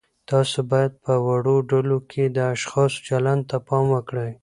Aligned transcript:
تاسو 0.31 0.57
باید 0.71 0.91
په 1.03 1.13
وړو 1.27 1.55
ډلو 1.71 1.97
کې 2.11 2.23
د 2.35 2.37
اشخاصو 2.53 2.99
چلند 3.07 3.41
ته 3.49 3.57
پام 3.67 3.85
وکړئ. 3.93 4.31